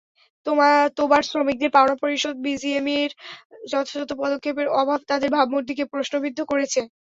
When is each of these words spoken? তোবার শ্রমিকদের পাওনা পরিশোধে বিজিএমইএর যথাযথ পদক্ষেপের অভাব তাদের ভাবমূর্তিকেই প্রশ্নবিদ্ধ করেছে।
তোবার 0.97 1.21
শ্রমিকদের 1.29 1.73
পাওনা 1.75 1.95
পরিশোধে 2.01 2.43
বিজিএমইএর 2.45 3.11
যথাযথ 3.71 4.09
পদক্ষেপের 4.21 4.67
অভাব 4.79 4.99
তাদের 5.09 5.29
ভাবমূর্তিকেই 5.35 5.91
প্রশ্নবিদ্ধ 5.93 6.39
করেছে। 6.51 6.81